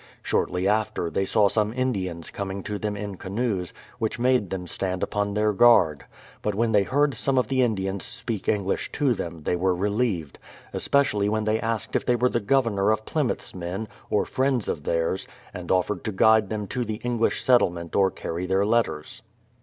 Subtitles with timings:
[0.23, 5.03] Shortly after, they saw some Indians coming to them in canoes, which made them stand
[5.03, 6.05] upon their guard.
[6.41, 10.39] But when they heard some of the Indians speak English to them, they were relieved,
[10.73, 14.85] especially when they asked if they were the Governor of Plymouth's men, or friends of
[14.85, 19.21] theirs, and offered to guide them to the English settlement or carry their letters.